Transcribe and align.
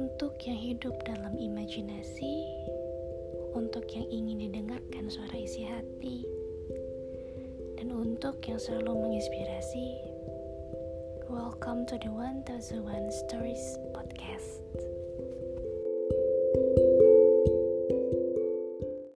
Untuk 0.00 0.32
yang 0.48 0.56
hidup 0.56 0.96
dalam 1.04 1.36
imajinasi, 1.36 2.48
untuk 3.52 3.84
yang 3.92 4.08
ingin 4.08 4.48
didengarkan 4.48 5.12
suara 5.12 5.36
isi 5.36 5.68
hati, 5.68 6.24
dan 7.76 7.92
untuk 7.92 8.40
yang 8.48 8.56
selalu 8.56 8.96
menginspirasi. 8.96 10.00
Welcome 11.28 11.84
to 11.92 12.00
the 12.00 12.08
1001 12.08 13.12
Stories 13.12 13.76
Podcast. 13.92 14.64